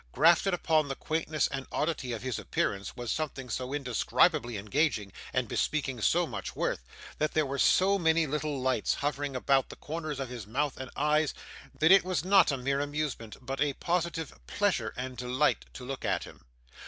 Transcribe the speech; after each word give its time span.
Grafted 0.13 0.51
upon 0.51 0.87
the 0.87 0.95
quaintness 0.95 1.45
and 1.49 1.67
oddity 1.71 2.11
of 2.11 2.23
his 2.23 2.39
appearance, 2.39 2.95
was 2.95 3.11
something 3.11 3.49
so 3.51 3.71
indescribably 3.71 4.57
engaging, 4.57 5.13
and 5.31 5.47
bespeaking 5.47 6.01
so 6.01 6.25
much 6.25 6.55
worth, 6.55 6.83
and 7.19 7.29
there 7.29 7.45
were 7.45 7.59
so 7.59 7.99
many 7.99 8.25
little 8.25 8.59
lights 8.59 8.95
hovering 8.95 9.35
about 9.35 9.69
the 9.69 9.75
corners 9.75 10.19
of 10.19 10.27
his 10.29 10.47
mouth 10.47 10.75
and 10.77 10.89
eyes, 10.95 11.35
that 11.77 11.91
it 11.91 12.03
was 12.03 12.25
not 12.25 12.51
a 12.51 12.57
mere 12.57 12.79
amusement, 12.79 13.37
but 13.45 13.61
a 13.61 13.73
positive 13.73 14.33
pleasure 14.47 14.91
and 14.97 15.17
delight 15.17 15.65
to 15.71 15.85
look 15.85 16.03
at 16.03 16.23
him. 16.23 16.45